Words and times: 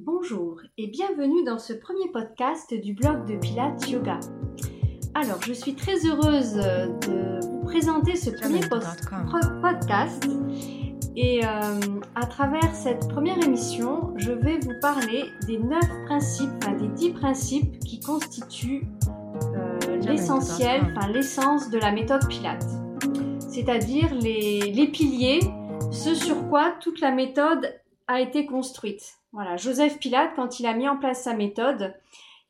Bonjour 0.00 0.60
et 0.76 0.86
bienvenue 0.86 1.42
dans 1.42 1.58
ce 1.58 1.72
premier 1.72 2.08
podcast 2.12 2.72
du 2.72 2.92
blog 2.92 3.26
de 3.26 3.36
Pilates 3.36 3.90
Yoga. 3.90 4.20
Alors, 5.12 5.42
je 5.42 5.52
suis 5.52 5.74
très 5.74 6.06
heureuse 6.06 6.54
de 6.54 7.44
vous 7.44 7.64
présenter 7.64 8.14
ce 8.14 8.30
premier 8.30 8.60
podcast 9.60 10.28
et 11.16 11.44
euh, 11.44 11.80
à 12.14 12.26
travers 12.26 12.72
cette 12.76 13.08
première 13.08 13.44
émission, 13.44 14.14
je 14.14 14.30
vais 14.30 14.60
vous 14.60 14.74
parler 14.80 15.24
des 15.48 15.58
neuf 15.58 15.88
principes, 16.06 16.52
enfin 16.62 16.76
des 16.76 16.88
dix 16.94 17.10
principes 17.10 17.80
qui 17.80 17.98
constituent 17.98 18.86
euh, 19.56 19.96
l'essentiel, 19.96 20.94
enfin 20.94 21.08
l'essence 21.08 21.70
de 21.70 21.78
la 21.78 21.90
méthode 21.90 22.24
Pilates. 22.28 22.68
C'est-à-dire 23.40 24.14
les, 24.14 24.60
les 24.60 24.86
piliers, 24.86 25.40
ce 25.90 26.14
sur 26.14 26.48
quoi 26.48 26.76
toute 26.80 27.00
la 27.00 27.10
méthode 27.10 27.68
a 28.08 28.20
été 28.20 28.46
construite. 28.46 29.18
Voilà, 29.32 29.56
Joseph 29.56 29.98
Pilate, 29.98 30.34
quand 30.34 30.58
il 30.58 30.66
a 30.66 30.74
mis 30.74 30.88
en 30.88 30.96
place 30.96 31.22
sa 31.22 31.34
méthode, 31.34 31.94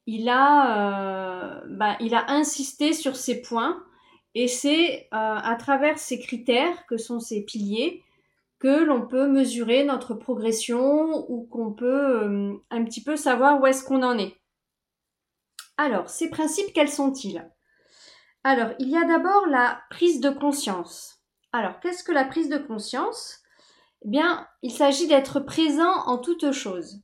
il 0.07 0.29
a, 0.29 1.61
euh, 1.61 1.79
a 1.81 2.33
insisté 2.33 2.93
sur 2.93 3.17
ces 3.17 3.43
points 3.43 3.85
et 4.35 4.49
c'est 4.49 5.03
euh, 5.03 5.09
à 5.13 5.57
travers 5.57 5.99
ces 5.99 6.19
critères 6.19 6.87
que 6.87 6.97
sont 6.97 7.21
ces 7.21 7.45
piliers 7.45 8.03
que 8.59 8.85
l'on 8.85 9.07
peut 9.07 9.29
mesurer 9.29 9.85
notre 9.85 10.15
progression 10.15 11.31
ou 11.31 11.47
qu'on 11.47 11.73
peut 11.73 12.25
euh, 12.25 12.55
un 12.71 12.85
petit 12.85 13.03
peu 13.03 13.17
savoir 13.17 13.61
où 13.61 13.67
est-ce 13.67 13.85
qu'on 13.85 14.03
en 14.03 14.19
est. 14.19 14.35
Alors, 15.77 16.09
ces 16.09 16.29
principes, 16.29 16.73
quels 16.73 16.89
sont-ils? 16.89 17.49
Alors, 18.43 18.71
il 18.79 18.89
y 18.89 18.97
a 18.97 19.05
d'abord 19.05 19.47
la 19.47 19.81
prise 19.91 20.21
de 20.21 20.31
conscience. 20.31 21.23
Alors, 21.53 21.79
qu'est-ce 21.81 22.03
que 22.03 22.13
la 22.13 22.25
prise 22.25 22.49
de 22.49 22.59
conscience? 22.59 23.38
Eh 24.03 24.09
bien, 24.09 24.47
il 24.63 24.71
s'agit 24.71 25.07
d'être 25.09 25.41
présent 25.41 25.93
en 26.07 26.19
toutes 26.19 26.53
choses. 26.53 27.03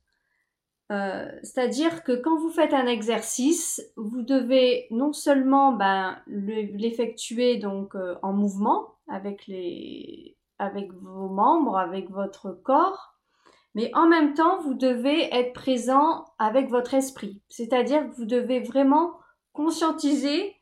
Euh, 0.91 1.27
c'est-à-dire 1.41 2.03
que 2.03 2.11
quand 2.11 2.37
vous 2.37 2.51
faites 2.51 2.73
un 2.73 2.85
exercice, 2.85 3.81
vous 3.97 4.21
devez 4.21 4.87
non 4.91 5.13
seulement 5.13 5.71
ben, 5.71 6.21
l'effectuer 6.27 7.57
donc 7.57 7.95
euh, 7.95 8.15
en 8.21 8.33
mouvement 8.33 8.95
avec 9.07 9.47
les 9.47 10.37
avec 10.57 10.93
vos 10.93 11.27
membres, 11.27 11.77
avec 11.77 12.09
votre 12.11 12.51
corps, 12.51 13.15
mais 13.73 13.91
en 13.93 14.07
même 14.07 14.35
temps 14.35 14.61
vous 14.61 14.75
devez 14.75 15.33
être 15.33 15.53
présent 15.53 16.25
avec 16.37 16.69
votre 16.69 16.93
esprit. 16.93 17.41
C'est-à-dire 17.49 18.07
que 18.07 18.15
vous 18.15 18.25
devez 18.25 18.59
vraiment 18.59 19.15
conscientiser 19.53 20.55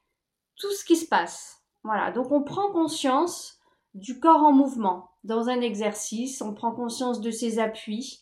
tout 0.56 0.72
ce 0.72 0.86
qui 0.86 0.96
se 0.96 1.08
passe. 1.08 1.62
Voilà, 1.84 2.12
donc 2.12 2.32
on 2.32 2.44
prend 2.44 2.72
conscience 2.72 3.60
du 3.94 4.20
corps 4.20 4.44
en 4.44 4.52
mouvement 4.52 5.12
dans 5.24 5.50
un 5.50 5.62
exercice, 5.62 6.42
on 6.42 6.54
prend 6.54 6.72
conscience 6.72 7.22
de 7.22 7.32
ses 7.32 7.60
appuis, 7.60 8.22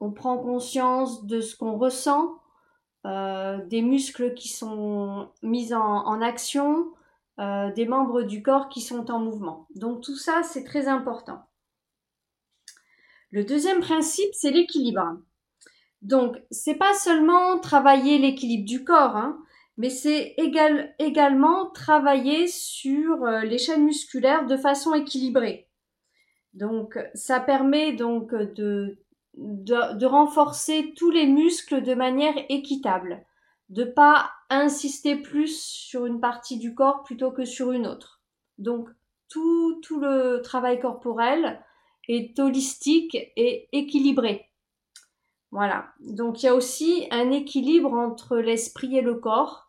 on 0.00 0.10
prend 0.10 0.38
conscience 0.38 1.26
de 1.26 1.40
ce 1.40 1.56
qu'on 1.56 1.76
ressent, 1.76 2.40
euh, 3.06 3.64
des 3.66 3.82
muscles 3.82 4.34
qui 4.34 4.48
sont 4.48 5.30
mis 5.42 5.74
en, 5.74 6.20
action, 6.22 6.92
euh, 7.38 7.72
des 7.72 7.86
membres 7.86 8.22
du 8.22 8.42
corps 8.42 8.68
qui 8.68 8.80
sont 8.80 9.10
en 9.10 9.18
mouvement. 9.18 9.66
Donc 9.74 10.02
tout 10.02 10.16
ça, 10.16 10.42
c'est 10.42 10.64
très 10.64 10.88
important. 10.88 11.42
Le 13.30 13.44
deuxième 13.44 13.80
principe, 13.80 14.30
c'est 14.32 14.50
l'équilibre. 14.50 15.18
Donc, 16.02 16.42
c'est 16.50 16.74
pas 16.74 16.94
seulement 16.94 17.58
travailler 17.58 18.18
l'équilibre 18.18 18.66
du 18.66 18.84
corps, 18.84 19.16
hein, 19.16 19.38
mais 19.76 19.90
c'est 19.90 20.34
également 20.98 21.70
travailler 21.70 22.46
sur 22.46 23.24
euh, 23.24 23.42
les 23.42 23.58
chaînes 23.58 23.84
musculaires 23.84 24.46
de 24.46 24.56
façon 24.56 24.94
équilibrée. 24.94 25.68
Donc, 26.54 26.98
ça 27.14 27.40
permet 27.40 27.92
donc 27.92 28.34
de, 28.34 28.98
de, 29.34 30.06
renforcer 30.06 30.92
tous 30.96 31.10
les 31.10 31.26
muscles 31.26 31.82
de 31.82 31.94
manière 31.94 32.34
équitable, 32.48 33.24
de 33.68 33.84
pas 33.84 34.30
insister 34.50 35.16
plus 35.16 35.62
sur 35.62 36.06
une 36.06 36.20
partie 36.20 36.58
du 36.58 36.74
corps 36.74 37.04
plutôt 37.04 37.30
que 37.30 37.44
sur 37.44 37.70
une 37.72 37.86
autre. 37.86 38.20
Donc, 38.58 38.88
tout, 39.28 39.80
tout 39.82 40.00
le 40.00 40.40
travail 40.42 40.80
corporel 40.80 41.64
est 42.08 42.38
holistique 42.40 43.16
et 43.36 43.68
équilibré. 43.72 44.49
Voilà. 45.50 45.88
Donc, 46.00 46.42
il 46.42 46.46
y 46.46 46.48
a 46.48 46.54
aussi 46.54 47.06
un 47.10 47.30
équilibre 47.30 47.92
entre 47.92 48.36
l'esprit 48.36 48.96
et 48.96 49.02
le 49.02 49.14
corps 49.14 49.68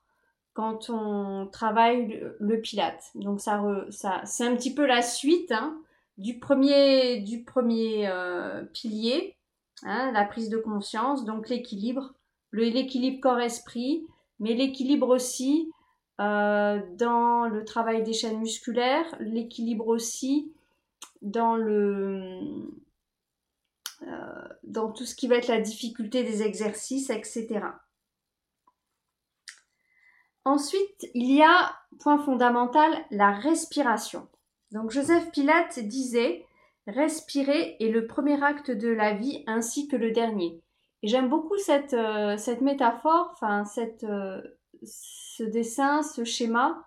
quand 0.53 0.89
on 0.89 1.47
travaille 1.51 2.21
le, 2.39 2.61
pilate. 2.61 3.11
Donc, 3.15 3.41
ça, 3.41 3.63
ça 3.89 4.21
c'est 4.25 4.45
un 4.45 4.55
petit 4.55 4.73
peu 4.73 4.85
la 4.85 5.01
suite. 5.01 5.51
Hein 5.51 5.81
du 6.21 6.37
premier, 6.37 7.21
du 7.21 7.43
premier 7.43 8.07
euh, 8.07 8.63
pilier, 8.73 9.35
hein, 9.83 10.11
la 10.11 10.23
prise 10.23 10.49
de 10.49 10.57
conscience, 10.57 11.25
donc 11.25 11.49
l'équilibre, 11.49 12.13
l'équilibre 12.51 13.19
corps-esprit, 13.21 14.05
mais 14.39 14.53
l'équilibre 14.53 15.09
aussi 15.09 15.71
euh, 16.19 16.79
dans 16.95 17.47
le 17.47 17.65
travail 17.65 18.03
des 18.03 18.13
chaînes 18.13 18.39
musculaires, 18.39 19.05
l'équilibre 19.19 19.87
aussi 19.87 20.51
dans 21.23 21.55
le 21.55 22.39
dans 24.63 24.91
tout 24.91 25.05
ce 25.05 25.15
qui 25.15 25.27
va 25.27 25.35
être 25.35 25.47
la 25.47 25.61
difficulté 25.61 26.23
des 26.23 26.43
exercices, 26.43 27.09
etc. 27.09 27.61
Ensuite, 30.43 31.09
il 31.13 31.31
y 31.31 31.43
a, 31.43 31.75
point 31.99 32.17
fondamental, 32.17 32.91
la 33.11 33.31
respiration. 33.31 34.27
Donc 34.71 34.91
Joseph 34.91 35.31
Pilate 35.31 35.79
disait 35.79 36.45
Respirer 36.87 37.77
est 37.79 37.89
le 37.89 38.07
premier 38.07 38.43
acte 38.43 38.71
de 38.71 38.89
la 38.89 39.13
vie 39.13 39.43
ainsi 39.45 39.87
que 39.87 39.95
le 39.95 40.11
dernier. 40.11 40.61
Et 41.03 41.07
j'aime 41.07 41.29
beaucoup 41.29 41.57
cette, 41.57 41.93
euh, 41.93 42.37
cette 42.37 42.61
métaphore, 42.61 43.29
enfin 43.33 43.65
cette, 43.65 44.03
euh, 44.03 44.41
ce 44.83 45.43
dessin, 45.43 46.01
ce 46.01 46.23
schéma, 46.23 46.83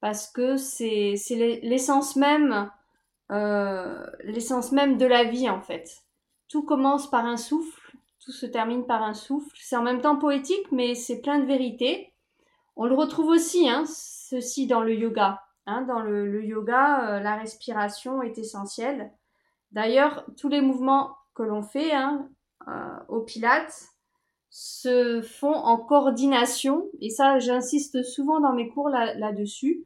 parce 0.00 0.28
que 0.28 0.56
c'est 0.56 1.14
l'essence 1.62 2.16
même, 2.16 2.70
euh, 3.30 4.06
l'essence 4.24 4.72
même 4.72 4.96
de 4.96 5.06
la 5.06 5.24
vie 5.24 5.48
en 5.48 5.60
fait. 5.60 6.02
Tout 6.48 6.62
commence 6.62 7.10
par 7.10 7.26
un 7.26 7.36
souffle, 7.36 7.96
tout 8.24 8.32
se 8.32 8.46
termine 8.46 8.86
par 8.86 9.02
un 9.02 9.14
souffle. 9.14 9.56
C'est 9.60 9.76
en 9.76 9.82
même 9.82 10.00
temps 10.00 10.16
poétique, 10.16 10.72
mais 10.72 10.94
c'est 10.94 11.20
plein 11.20 11.38
de 11.38 11.46
vérité. 11.46 12.14
On 12.76 12.86
le 12.86 12.94
retrouve 12.94 13.28
aussi, 13.28 13.68
hein, 13.68 13.84
ceci 13.86 14.66
dans 14.66 14.80
le 14.80 14.94
yoga. 14.94 15.42
Hein, 15.66 15.82
dans 15.82 16.00
le, 16.00 16.42
yoga, 16.44 17.16
euh, 17.16 17.20
la 17.20 17.36
respiration 17.36 18.22
est 18.22 18.38
essentielle. 18.38 19.12
D'ailleurs, 19.72 20.24
tous 20.38 20.48
les 20.48 20.62
mouvements 20.62 21.16
que 21.34 21.42
l'on 21.42 21.62
fait 21.62 21.92
hein, 21.92 22.30
euh, 22.68 22.98
au 23.08 23.20
Pilates 23.20 23.88
se 24.48 25.20
font 25.20 25.54
en 25.54 25.76
coordination. 25.76 26.88
Et 27.00 27.10
ça, 27.10 27.38
j'insiste 27.38 28.02
souvent 28.02 28.40
dans 28.40 28.54
mes 28.54 28.70
cours 28.70 28.88
là-dessus. 28.88 29.84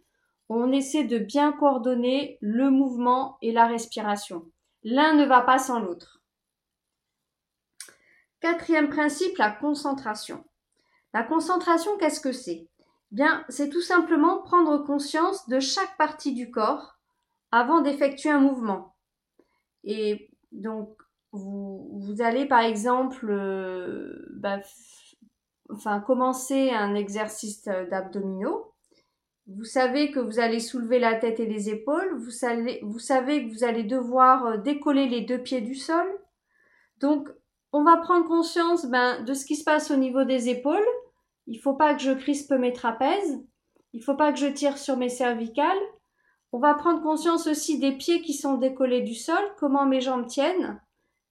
On 0.48 0.70
essaie 0.70 1.04
de 1.04 1.18
bien 1.18 1.50
coordonner 1.50 2.38
le 2.40 2.70
mouvement 2.70 3.38
et 3.42 3.50
la 3.52 3.66
respiration. 3.66 4.44
L'un 4.84 5.14
ne 5.14 5.24
va 5.24 5.40
pas 5.40 5.58
sans 5.58 5.80
l'autre. 5.80 6.21
Quatrième 8.42 8.88
principe, 8.88 9.38
la 9.38 9.52
concentration. 9.52 10.44
La 11.14 11.22
concentration, 11.22 11.96
qu'est-ce 11.96 12.20
que 12.20 12.32
c'est? 12.32 12.68
Bien, 13.12 13.44
c'est 13.48 13.68
tout 13.68 13.80
simplement 13.80 14.42
prendre 14.42 14.78
conscience 14.78 15.48
de 15.48 15.60
chaque 15.60 15.96
partie 15.96 16.34
du 16.34 16.50
corps 16.50 16.98
avant 17.52 17.82
d'effectuer 17.82 18.30
un 18.30 18.40
mouvement. 18.40 18.96
Et 19.84 20.28
donc, 20.50 21.00
vous, 21.30 22.16
allez 22.18 22.46
par 22.46 22.62
exemple 22.62 23.30
euh, 23.30 24.26
bah, 24.32 24.58
enfin, 25.70 26.00
commencer 26.00 26.70
un 26.70 26.96
exercice 26.96 27.62
d'abdominaux. 27.62 28.74
Vous 29.46 29.64
savez 29.64 30.10
que 30.10 30.18
vous 30.18 30.40
allez 30.40 30.58
soulever 30.58 30.98
la 30.98 31.14
tête 31.14 31.38
et 31.38 31.46
les 31.46 31.70
épaules. 31.70 32.16
Vous 32.18 32.30
savez, 32.30 32.80
vous 32.82 32.98
savez 32.98 33.44
que 33.44 33.52
vous 33.52 33.62
allez 33.62 33.84
devoir 33.84 34.46
euh, 34.46 34.56
décoller 34.56 35.08
les 35.08 35.20
deux 35.20 35.38
pieds 35.38 35.60
du 35.60 35.76
sol. 35.76 36.08
Donc, 36.98 37.28
on 37.72 37.84
va 37.84 37.96
prendre 37.96 38.26
conscience 38.26 38.86
ben, 38.86 39.22
de 39.24 39.34
ce 39.34 39.46
qui 39.46 39.56
se 39.56 39.64
passe 39.64 39.90
au 39.90 39.96
niveau 39.96 40.24
des 40.24 40.48
épaules 40.48 40.86
il 41.46 41.58
faut 41.58 41.74
pas 41.74 41.94
que 41.94 42.02
je 42.02 42.12
crispe 42.12 42.52
mes 42.52 42.72
trapèzes. 42.72 43.44
Il 43.92 44.02
faut 44.02 44.14
pas 44.14 44.32
que 44.32 44.38
je 44.38 44.46
tire 44.46 44.78
sur 44.78 44.96
mes 44.96 45.08
cervicales. 45.08 45.78
On 46.52 46.58
va 46.58 46.74
prendre 46.74 47.02
conscience 47.02 47.46
aussi 47.46 47.78
des 47.78 47.92
pieds 47.92 48.22
qui 48.22 48.34
sont 48.34 48.54
décollés 48.54 49.02
du 49.02 49.14
sol, 49.14 49.42
comment 49.58 49.86
mes 49.86 50.00
jambes 50.00 50.26
tiennent. 50.26 50.80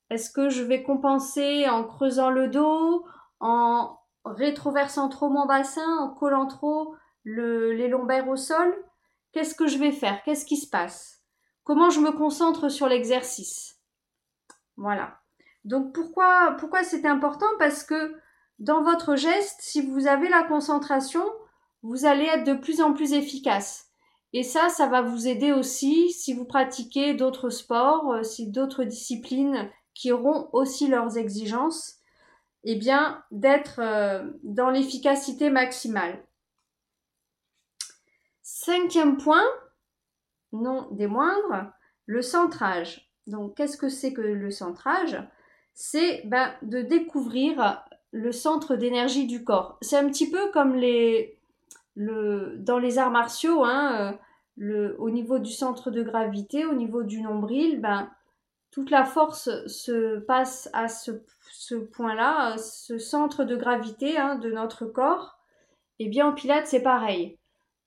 Est-ce 0.10 0.32
que 0.32 0.50
je 0.50 0.64
vais 0.64 0.84
compenser 0.84 1.70
en 1.70 1.84
creusant 1.84 2.30
le 2.30 2.50
dos, 2.50 3.06
en 3.40 3.98
rétroversant 4.26 5.10
trop 5.10 5.30
mon 5.30 5.46
bassin, 5.46 5.98
en 5.98 6.10
collant 6.10 6.48
trop 6.48 6.96
les 7.24 7.88
lombaires 7.88 8.28
au 8.28 8.36
sol? 8.36 8.76
Qu'est-ce 9.32 9.56
que 9.56 9.68
je 9.68 9.78
vais 9.78 9.92
faire? 9.92 10.22
Qu'est-ce 10.24 10.46
qui 10.46 10.58
se 10.58 10.70
passe? 10.70 11.24
Comment 11.64 11.90
je 11.90 12.02
me 12.02 12.12
concentre 12.12 12.70
sur 12.70 12.88
l'exercice? 12.88 13.80
Voilà. 14.76 15.21
Donc 15.63 15.94
pourquoi 15.94 16.84
c'est 16.84 17.06
important? 17.06 17.48
Parce 17.60 17.84
que 17.84 18.16
dans 18.60 18.84
votre 18.84 19.16
geste, 19.16 19.60
si 19.60 19.81
vous 19.81 20.08
avez 20.08 20.30
la 20.30 20.44
concentration, 20.44 21.24
vous 21.84 22.06
allez 22.06 22.25
être 22.25 22.44
de 22.44 22.54
plus 22.54 22.81
en 22.81 22.94
plus 22.94 23.13
efficace. 23.13 23.88
Et 24.34 24.44
ça, 24.44 24.69
ça 24.69 24.88
va 24.88 25.02
vous 25.02 25.28
aider 25.28 25.52
aussi 25.52 26.12
si 26.12 26.34
vous 26.34 26.46
pratiquez 26.46 27.13
d'autres 27.13 27.50
sports, 27.50 28.13
euh, 28.13 28.24
si 28.24 28.50
d'autres 28.50 28.84
disciplines 28.84 29.69
qui 29.94 30.12
auront 30.12 30.50
aussi 30.54 30.88
leurs 30.88 31.18
exigences. 31.18 31.98
eh 32.63 32.75
bien, 32.75 33.24
d'être 33.31 33.80
euh, 33.80 34.31
dans 34.44 34.69
l'efficacité 34.69 35.50
maximale. 35.50 36.24
Cinquième 38.44 39.18
point, 39.18 39.44
non 40.52 40.88
des 40.92 41.08
moindres, 41.08 41.72
le 42.06 42.22
centrage. 42.22 43.12
Donc, 43.25 43.58
qu'est-ce 43.58 43.78
que 43.78 43.90
c'est 43.90 44.13
que 44.13 44.22
le 44.22 44.52
centrage? 44.52 45.18
C'est 45.74 46.24
ben, 46.26 46.52
de 46.62 46.82
découvrir 46.82 47.84
le 48.12 48.32
centre 48.32 48.76
d'énergie 48.76 49.26
du 49.26 49.44
corps. 49.44 49.78
C'est 49.82 49.98
un 49.98 50.08
petit 50.08 50.30
peu 50.30 50.52
comme 50.52 50.76
les, 50.76 51.40
le, 51.96 52.58
dans 52.58 52.80
les 52.80 52.98
arts 52.98 53.12
martiaux, 53.12 53.64
hein, 53.64 54.18
euh, 54.60 54.96
au 55.00 55.10
niveau 55.10 55.40
du 55.40 55.52
centre 55.52 55.92
de 55.92 56.04
gravité, 56.04 56.66
au 56.66 56.74
niveau 56.74 57.04
du 57.04 57.22
nombril, 57.22 57.82
ben, 57.82 58.10
toute 58.72 58.90
la 58.90 59.04
force 59.04 59.50
se 59.68 60.20
passe 60.20 60.70
à 60.74 60.88
ce, 60.88 61.12
point-là, 61.76 62.58
ce 62.58 62.98
centre 62.98 63.44
de 63.44 63.56
gravité 63.56 64.18
hein, 64.18 64.36
de 64.36 64.52
notre 64.52 64.86
corps. 64.86 65.38
Et 66.00 66.06
eh 66.06 66.10
bien 66.10 66.28
en 66.28 66.34
Pilates, 66.34 66.68
c'est 66.68 66.82
pareil. 66.82 67.38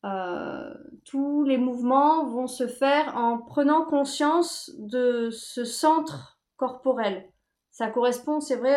Euh, 0.05 0.75
tous 1.05 1.43
les 1.45 1.57
mouvements 1.57 2.27
vont 2.27 2.47
se 2.47 2.69
faire 2.69 3.17
en 3.17 3.39
prenant 3.39 3.85
conscience 3.85 4.71
de 4.79 5.31
ce 5.31 5.65
centre 5.65 6.39
corporel. 6.57 7.29
Ça 7.75 7.89
correspond, 7.89 8.41
c'est 8.41 8.55
vrai, 8.55 8.77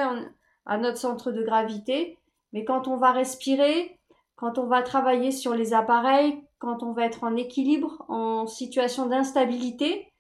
à 0.65 0.77
notre 0.79 0.97
centre 0.97 1.31
de 1.31 1.44
gravité, 1.44 2.17
mais 2.51 2.65
quand 2.65 2.88
on 2.88 2.97
va 2.97 3.11
respirer, 3.11 3.99
quand 4.35 4.57
on 4.57 4.65
va 4.65 4.81
travailler 4.81 5.31
sur 5.31 5.53
les 5.53 5.75
appareils, 5.75 6.44
quand 6.57 6.81
on 6.81 6.94
va 6.94 7.05
être 7.05 7.23
en 7.23 7.35
équilibre, 7.35 8.03
en 8.09 8.47
situation 8.47 9.05
d'instabilité, 9.05 10.11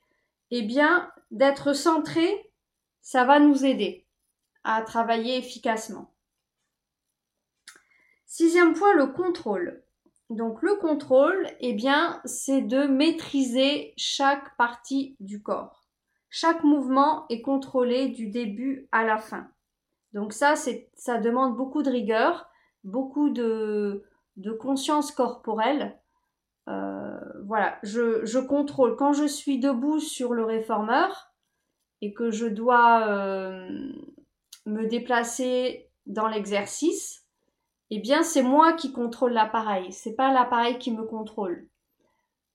eh 0.51 0.61
bien, 0.61 1.11
d'être 1.31 1.73
centré, 1.73 2.51
ça 3.01 3.25
va 3.25 3.39
nous 3.39 3.65
aider 3.65 4.05
à 4.63 4.83
travailler 4.83 5.37
efficacement. 5.37 6.13
Sixième 8.27 8.75
point, 8.75 8.93
le 8.93 9.07
contrôle. 9.07 9.83
Donc 10.29 10.61
le 10.61 10.75
contrôle, 10.75 11.49
eh 11.61 11.73
bien, 11.73 12.21
c'est 12.25 12.61
de 12.61 12.83
maîtriser 12.83 13.95
chaque 13.97 14.55
partie 14.55 15.15
du 15.19 15.41
corps. 15.41 15.86
Chaque 16.29 16.63
mouvement 16.63 17.25
est 17.29 17.41
contrôlé 17.41 18.09
du 18.09 18.27
début 18.27 18.87
à 18.91 19.03
la 19.05 19.17
fin. 19.17 19.47
Donc 20.13 20.33
ça, 20.33 20.55
ça 20.55 21.17
demande 21.19 21.55
beaucoup 21.55 21.83
de 21.83 21.89
rigueur, 21.89 22.49
beaucoup 22.83 23.29
de, 23.29 24.03
conscience 24.59 25.11
corporelle. 25.11 25.99
Euh, 26.67 27.17
voilà, 27.45 27.77
je, 27.83 28.25
je, 28.25 28.39
contrôle. 28.39 28.95
Quand 28.95 29.13
je 29.13 29.25
suis 29.25 29.59
debout 29.59 29.99
sur 29.99 30.33
le 30.33 30.43
réformeur 30.43 31.31
et 32.01 32.13
que 32.13 32.29
je 32.31 32.45
dois 32.45 33.07
euh, 33.07 33.69
me 34.65 34.85
déplacer 34.87 35.89
dans 36.05 36.27
l'exercice, 36.27 37.25
eh 37.89 37.99
bien 37.99 38.23
c'est 38.23 38.43
moi 38.43 38.73
qui 38.73 38.91
contrôle 38.91 39.31
l'appareil, 39.31 39.91
c'est 39.91 40.15
pas 40.15 40.33
l'appareil 40.33 40.77
qui 40.77 40.91
me 40.91 41.03
contrôle. 41.03 41.67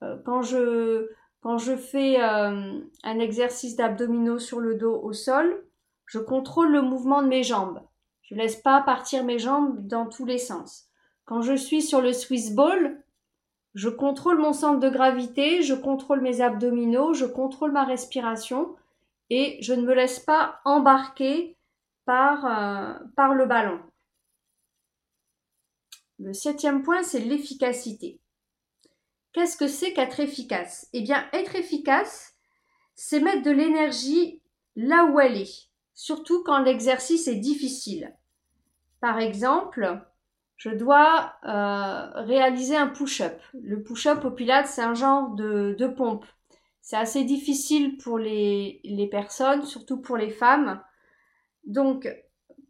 Euh, 0.03 0.17
quand 0.25 0.43
je 0.43 1.09
quand 1.43 1.59
je 1.59 1.77
fais 1.77 2.21
un 2.21 3.19
exercice 3.19 3.77
d'abdominaux 3.77 4.39
sur 4.39 4.61
le 4.61 4.77
dos 4.77 5.01
au 5.03 5.13
sol, 5.13 5.65
je 6.07 6.19
contrôle 6.19 6.71
le 6.71 6.83
mouvement 6.83 7.21
de 7.23 7.29
mes 7.29 7.43
jambes. 7.43 7.83
Je 8.23 8.37
laisse 8.37 8.57
pas 8.57 8.81
partir 8.81 9.25
mes 9.25 9.39
jambes 9.39 9.87
dans 9.87 10.07
tous 10.07 10.25
les 10.25 10.39
sens. 10.39 10.87
Quand 11.25 11.43
je 11.43 11.55
suis 11.55 11.83
sur 11.83 12.01
le 12.01 12.13
Swiss 12.13 12.55
ball, 12.55 13.03
je 13.75 13.89
contrôle 13.89 14.39
mon 14.39 14.53
centre 14.53 14.79
de 14.79 14.89
gravité, 14.89 15.63
je 15.63 15.75
contrôle 15.75 16.21
mes 16.21 16.41
abdominaux, 16.41 17.13
je 17.13 17.25
contrôle 17.25 17.73
ma 17.73 17.85
respiration 17.85 18.77
et 19.29 19.59
je 19.63 19.75
ne 19.75 19.83
me 19.83 19.95
laisse 19.95 20.21
pas 20.21 20.61
embarquer 20.65 21.57
par, 22.05 22.45
euh, 22.47 22.95
par 23.17 23.35
le 23.35 23.47
ballon. 23.47 23.81
Le 26.19 26.33
septième 26.33 26.83
point, 26.83 27.03
c'est 27.03 27.21
l'efficacité. 27.21 28.22
Qu'est-ce 29.33 29.57
que 29.57 29.69
c'est 29.69 29.93
qu'être 29.93 30.21
efficace? 30.21 30.89
Eh 30.93 31.01
bien, 31.01 31.27
être 31.33 31.57
efficace, 31.57 32.35
c'est 32.95 33.21
mettre 33.21 33.43
de 33.43 33.51
l'énergie 33.51 34.43
là 34.77 35.07
où 35.07 35.21
elle 35.21 35.39
est, 35.39 35.71
surtout 35.95 36.43
quand 36.45 36.61
l'exercice 36.61 37.29
est 37.29 37.37
difficile. 37.37 38.15
Par 39.01 39.19
exemple, 39.19 40.01
je 40.57 40.71
dois 40.71 41.35
euh, 41.45 42.23
réaliser 42.23 42.77
un 42.77 42.89
push-up. 42.89 43.41
Le 43.55 43.83
push-up 43.83 44.25
au 44.25 44.31
Pilates, 44.31 44.69
c'est 44.69 44.83
un 44.83 44.95
genre 44.95 45.31
de, 45.31 45.75
de 45.79 45.87
pompe. 45.89 46.25
C'est 46.81 46.97
assez 46.97 47.25
difficile 47.25 47.97
pour 47.97 48.19
les, 48.19 48.81
les, 48.85 49.09
personnes, 49.09 49.65
surtout 49.65 50.01
pour 50.01 50.17
les 50.17 50.31
femmes. 50.31 50.83
Donc, 51.65 52.09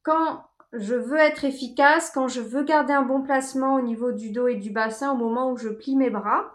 quand 0.02 0.44
je 0.72 0.94
veux 0.94 1.18
être 1.18 1.44
efficace, 1.44 2.10
quand 2.10 2.28
je 2.28 2.40
veux 2.40 2.64
garder 2.64 2.92
un 2.92 3.02
bon 3.02 3.22
placement 3.22 3.74
au 3.74 3.82
niveau 3.82 4.12
du 4.12 4.30
dos 4.30 4.48
et 4.48 4.56
du 4.56 4.70
bassin 4.70 5.12
au 5.12 5.16
moment 5.16 5.52
où 5.52 5.56
je 5.56 5.68
plie 5.68 5.96
mes 5.96 6.10
bras, 6.10 6.54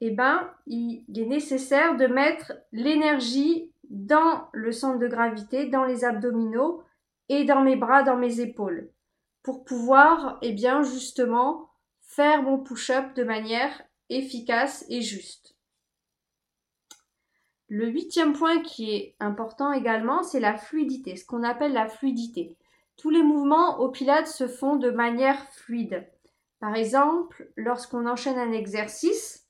eh 0.00 0.10
ben, 0.10 0.48
il 0.66 1.04
est 1.14 1.26
nécessaire 1.26 1.96
de 1.96 2.06
mettre 2.06 2.52
l'énergie 2.72 3.72
dans 3.90 4.48
le 4.52 4.72
centre 4.72 4.98
de 4.98 5.08
gravité, 5.08 5.66
dans 5.66 5.84
les 5.84 6.04
abdominaux 6.04 6.82
et 7.28 7.44
dans 7.44 7.62
mes 7.62 7.76
bras, 7.76 8.02
dans 8.02 8.16
mes 8.16 8.40
épaules 8.40 8.90
pour 9.42 9.64
pouvoir, 9.64 10.38
eh 10.42 10.52
bien, 10.52 10.82
justement, 10.82 11.70
faire 12.00 12.42
mon 12.42 12.58
push-up 12.58 13.14
de 13.14 13.24
manière 13.24 13.82
efficace 14.08 14.84
et 14.88 15.00
juste. 15.00 15.56
Le 17.68 17.86
huitième 17.86 18.32
point 18.32 18.60
qui 18.62 18.90
est 18.90 19.16
important 19.20 19.72
également, 19.72 20.22
c'est 20.22 20.40
la 20.40 20.56
fluidité, 20.56 21.16
ce 21.16 21.24
qu'on 21.24 21.44
appelle 21.44 21.72
la 21.72 21.88
fluidité. 21.88 22.56
Tous 23.00 23.08
les 23.08 23.22
mouvements 23.22 23.78
au 23.80 23.88
Pilates 23.88 24.26
se 24.26 24.46
font 24.46 24.76
de 24.76 24.90
manière 24.90 25.48
fluide. 25.52 26.06
Par 26.60 26.74
exemple, 26.74 27.50
lorsqu'on 27.56 28.06
enchaîne 28.06 28.38
un 28.38 28.52
exercice, 28.52 29.46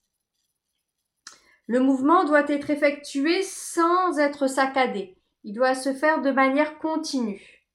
le 1.66 1.80
mouvement 1.80 2.22
doit 2.22 2.48
être 2.48 2.70
effectué 2.70 3.42
sans 3.42 4.20
être 4.20 4.46
saccadé. 4.46 5.16
Il 5.42 5.52
doit 5.52 5.74
se 5.74 5.92
faire 5.92 6.22
de 6.22 6.30
manière 6.30 6.78
continue. 6.78 7.66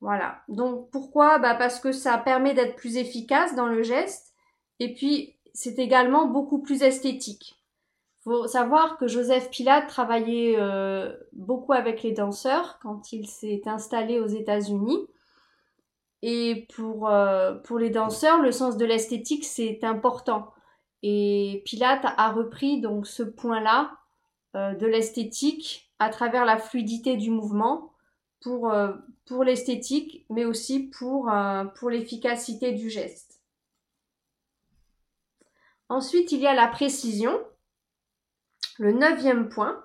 Voilà. 0.00 0.42
Donc 0.48 0.90
pourquoi? 0.90 1.38
Bah 1.38 1.54
Parce 1.54 1.80
que 1.80 1.92
ça 1.92 2.16
permet 2.16 2.54
d'être 2.54 2.76
plus 2.76 2.96
efficace 2.96 3.54
dans 3.54 3.66
le 3.66 3.82
geste 3.82 4.32
et 4.78 4.94
puis 4.94 5.36
c'est 5.52 5.78
également 5.78 6.28
beaucoup 6.28 6.62
plus 6.62 6.82
esthétique. 6.82 7.62
Faut 8.24 8.46
savoir 8.46 8.96
que 8.96 9.06
Joseph 9.06 9.50
Pilate 9.50 9.86
travaillait 9.86 10.54
euh, 10.58 11.14
beaucoup 11.32 11.74
avec 11.74 12.02
les 12.02 12.12
danseurs 12.12 12.78
quand 12.80 13.12
il 13.12 13.28
s'est 13.28 13.60
installé 13.66 14.18
aux 14.18 14.26
États-Unis. 14.26 15.06
Et 16.22 16.66
pour, 16.74 17.10
euh, 17.10 17.52
pour 17.52 17.78
les 17.78 17.90
danseurs, 17.90 18.40
le 18.40 18.50
sens 18.50 18.78
de 18.78 18.86
l'esthétique, 18.86 19.44
c'est 19.44 19.84
important. 19.84 20.54
Et 21.02 21.62
Pilate 21.66 22.06
a 22.16 22.32
repris 22.32 22.80
donc 22.80 23.06
ce 23.06 23.22
point-là 23.22 23.98
euh, 24.56 24.72
de 24.74 24.86
l'esthétique 24.86 25.92
à 25.98 26.08
travers 26.08 26.46
la 26.46 26.56
fluidité 26.56 27.18
du 27.18 27.30
mouvement 27.30 27.92
pour, 28.40 28.72
pour 29.26 29.44
l'esthétique, 29.44 30.26
mais 30.28 30.44
aussi 30.44 30.88
pour, 30.88 31.30
pour 31.76 31.88
l'efficacité 31.88 32.72
du 32.72 32.90
geste. 32.90 33.40
Ensuite, 35.88 36.32
il 36.32 36.40
y 36.40 36.46
a 36.46 36.54
la 36.54 36.68
précision, 36.68 37.38
le 38.78 38.92
neuvième 38.92 39.48
point. 39.48 39.84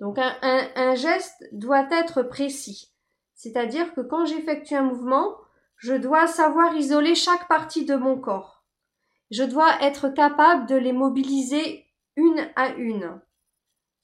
Donc 0.00 0.18
un, 0.18 0.94
geste 0.94 1.48
doit 1.52 1.88
être 1.90 2.22
précis, 2.22 2.94
c'est-à-dire 3.34 3.94
que 3.94 4.00
quand 4.00 4.26
j'effectue 4.26 4.74
un 4.74 4.82
mouvement, 4.82 5.36
je 5.76 5.94
dois 5.94 6.28
savoir 6.28 6.76
isoler 6.76 7.16
chaque 7.16 7.48
partie 7.48 7.84
de 7.84 7.96
mon 7.96 8.18
corps. 8.18 8.64
Je 9.30 9.42
dois 9.42 9.82
être 9.82 10.08
capable 10.08 10.66
de 10.66 10.76
les 10.76 10.92
mobiliser 10.92 11.86
une 12.16 12.48
à 12.54 12.68
une. 12.76 13.20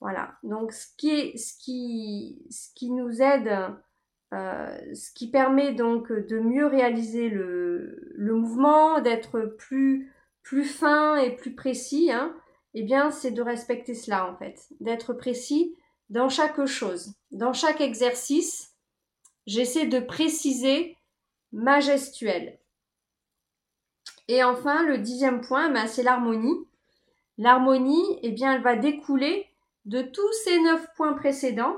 Voilà. 0.01 0.35
Donc 0.43 0.73
ce 0.73 0.89
qui, 0.97 1.39
ce 1.39 1.57
qui, 1.59 2.45
ce 2.51 2.75
qui 2.75 2.91
nous 2.91 3.23
aide 3.23 3.77
euh, 4.35 4.95
ce 4.95 5.13
qui 5.13 5.31
permet 5.31 5.73
donc 5.75 6.11
de 6.11 6.41
mieux 6.41 6.67
réaliser 6.67 7.29
le, 7.29 8.15
mouvement, 8.19 9.01
d'être 9.01 9.41
plus, 9.59 10.13
plus 10.43 10.65
fin 10.65 11.17
et 11.17 11.37
plus 11.37 11.55
précis, 11.55 12.11
hein, 12.11 12.35
eh 12.75 12.83
bien, 12.83 13.11
c'est 13.11 13.31
de 13.31 13.43
respecter 13.43 13.95
cela 13.95 14.31
en 14.31 14.37
fait, 14.37 14.67
d'être 14.81 15.13
précis 15.15 15.77
dans 16.11 16.29
chaque 16.29 16.65
chose, 16.67 17.15
dans 17.31 17.53
chaque 17.53 17.81
exercice. 17.81 18.75
J'essaie 19.47 19.87
de 19.87 20.01
préciser 20.01 20.97
ma 21.53 21.81
gestuelle. 21.81 22.59
Et 24.29 24.43
enfin, 24.43 24.83
le 24.85 24.99
dixième 24.99 25.41
point, 25.41 25.71
ben, 25.71 25.87
c'est 25.87 26.03
l'harmonie. 26.03 26.67
L'harmonie, 27.39 28.19
eh 28.23 28.31
bien, 28.31 28.55
elle 28.55 28.63
va 28.63 28.77
découler 28.77 29.47
de 29.85 30.03
tous 30.03 30.33
ces 30.45 30.61
neuf 30.61 30.87
points 30.97 31.13
précédents. 31.13 31.77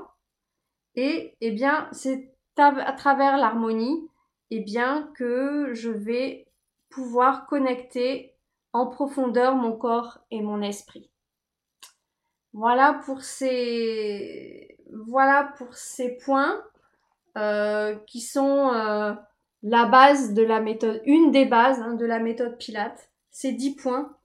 Et 0.95 1.35
eh 1.41 1.51
bien, 1.51 1.89
c'est 1.91 2.33
à 2.57 2.93
travers 2.93 3.37
l'harmonie, 3.37 4.09
eh 4.49 4.61
bien 4.61 5.11
que 5.15 5.73
je 5.73 5.89
vais 5.89 6.47
pouvoir 6.89 7.45
connecter 7.45 8.36
en 8.73 8.87
profondeur 8.87 9.55
mon 9.55 9.75
corps 9.75 10.19
et 10.31 10.41
mon 10.41 10.61
esprit. 10.61 11.09
Voilà 12.53 13.01
pour 13.05 13.21
ces, 13.21 14.77
voilà 15.05 15.53
pour 15.57 15.73
ces 15.75 16.17
points. 16.17 16.63
euh, 17.37 17.95
qui 18.07 18.19
sont 18.19 18.71
euh, 18.73 19.13
la 19.61 19.85
base 19.85 20.33
de 20.33 20.41
la 20.41 20.59
méthode, 20.59 21.01
une 21.05 21.29
des 21.31 21.45
bases 21.45 21.79
hein, 21.79 21.93
de 21.93 22.05
la 22.05 22.19
méthode 22.19 22.57
Pilate. 22.57 23.11
Ces 23.29 23.51
10 23.51 23.75
points 23.75 24.17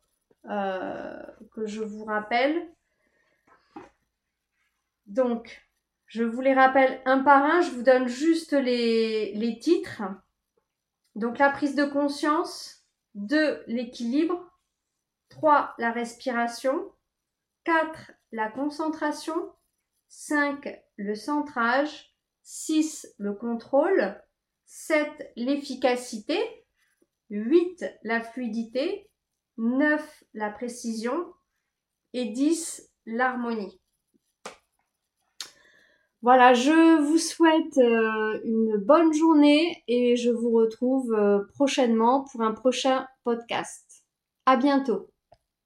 que 0.44 1.66
je 1.66 1.82
vous 1.82 2.04
rappelle. 2.04 2.68
Donc, 5.06 5.62
je 6.06 6.24
vous 6.24 6.40
les 6.40 6.54
rappelle 6.54 7.00
un 7.04 7.20
par 7.20 7.44
un, 7.44 7.60
je 7.60 7.70
vous 7.70 7.82
donne 7.82 8.06
juste 8.06 8.52
les, 8.52 9.32
les 9.34 9.58
titres. 9.58 10.02
Donc 11.14 11.38
la 11.38 11.50
prise 11.50 11.74
de 11.74 11.84
conscience, 11.84 12.81
2. 13.14 13.64
l'équilibre, 13.66 14.50
3. 15.28 15.74
la 15.78 15.92
respiration, 15.92 16.92
4. 17.64 18.12
la 18.32 18.50
concentration, 18.50 19.52
5. 20.08 20.82
le 20.96 21.14
centrage, 21.14 22.14
6. 22.42 23.14
le 23.18 23.34
contrôle, 23.34 24.18
7. 24.64 25.32
l'efficacité, 25.36 26.38
8. 27.30 27.84
la 28.02 28.22
fluidité, 28.22 29.10
9. 29.58 30.24
la 30.32 30.50
précision 30.50 31.32
et 32.14 32.26
10. 32.26 32.90
l'harmonie. 33.04 33.81
Voilà, 36.22 36.54
je 36.54 37.00
vous 37.02 37.18
souhaite 37.18 37.78
euh, 37.78 38.40
une 38.44 38.76
bonne 38.76 39.12
journée 39.12 39.82
et 39.88 40.16
je 40.16 40.30
vous 40.30 40.50
retrouve 40.50 41.12
euh, 41.12 41.40
prochainement 41.54 42.24
pour 42.30 42.42
un 42.42 42.52
prochain 42.52 43.06
podcast. 43.24 44.04
À 44.46 44.56
bientôt. 44.56 45.11